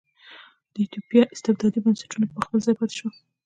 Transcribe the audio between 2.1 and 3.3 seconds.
په خپل ځای پاتې شول.